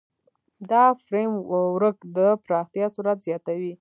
دا 0.71 0.83
فریم 1.03 1.31
ورک 1.73 1.97
د 2.17 2.17
پراختیا 2.45 2.85
سرعت 2.95 3.17
زیاتوي. 3.27 3.69